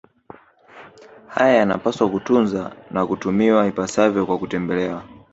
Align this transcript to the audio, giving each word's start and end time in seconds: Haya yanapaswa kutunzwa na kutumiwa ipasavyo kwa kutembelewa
Haya 1.27 1.55
yanapaswa 1.57 2.05
kutunzwa 2.09 2.71
na 2.91 3.05
kutumiwa 3.05 3.67
ipasavyo 3.67 4.25
kwa 4.25 4.37
kutembelewa 4.37 5.03